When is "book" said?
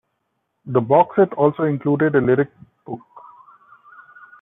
2.87-3.01